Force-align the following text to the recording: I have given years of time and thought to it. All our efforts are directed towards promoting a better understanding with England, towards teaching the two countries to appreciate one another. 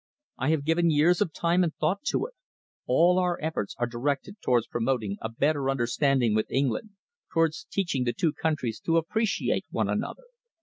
I 0.39 0.49
have 0.49 0.65
given 0.65 0.89
years 0.89 1.21
of 1.21 1.31
time 1.31 1.63
and 1.63 1.75
thought 1.75 2.01
to 2.05 2.25
it. 2.25 2.33
All 2.87 3.19
our 3.19 3.37
efforts 3.39 3.75
are 3.77 3.85
directed 3.85 4.41
towards 4.41 4.65
promoting 4.65 5.17
a 5.21 5.29
better 5.29 5.69
understanding 5.69 6.33
with 6.33 6.49
England, 6.49 6.95
towards 7.31 7.65
teaching 7.69 8.05
the 8.05 8.13
two 8.13 8.33
countries 8.33 8.79
to 8.79 8.97
appreciate 8.97 9.65
one 9.69 9.89
another. 9.91 10.23